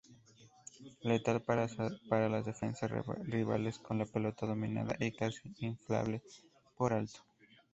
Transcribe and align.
Letal 1.03 1.43
para 1.43 2.27
las 2.27 2.45
defensas 2.47 2.89
rivales 3.23 3.77
con 3.77 3.99
la 3.99 4.07
pelota 4.07 4.47
dominada 4.47 4.95
y 4.99 5.11
casi 5.11 5.53
infalible 5.59 6.23
por 6.75 6.91
alto. 6.93 7.19